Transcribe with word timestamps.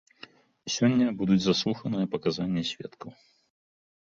Сёння 0.75 1.07
будуць 1.19 1.37
заслуханыя 1.43 2.09
паказанні 2.15 2.67
сведкаў. 2.71 3.09